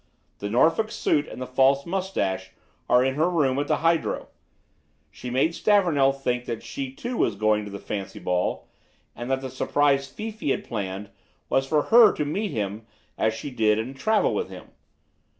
The 0.39 0.49
Norfolk 0.49 0.89
suit 0.89 1.27
and 1.27 1.39
the 1.39 1.45
false 1.45 1.85
moustache 1.85 2.53
are 2.89 3.05
in 3.05 3.13
her 3.13 3.29
room 3.29 3.59
at 3.59 3.67
the 3.67 3.75
hydro. 3.85 4.29
She 5.11 5.29
made 5.29 5.53
Stavornell 5.53 6.11
think 6.11 6.45
that 6.45 6.63
she, 6.63 6.91
too, 6.91 7.17
was 7.17 7.35
going 7.35 7.65
to 7.65 7.69
the 7.69 7.77
fancy 7.77 8.17
ball, 8.17 8.67
and 9.15 9.29
that 9.29 9.41
the 9.41 9.49
surprise 9.51 10.07
Fifi 10.07 10.49
had 10.49 10.63
planned 10.67 11.11
was 11.49 11.67
for 11.67 11.83
her 11.93 12.11
to 12.13 12.25
meet 12.25 12.49
him 12.49 12.87
as 13.15 13.35
she 13.35 13.51
did 13.51 13.77
and 13.77 13.95
travel 13.95 14.33
with 14.33 14.49
him. 14.49 14.69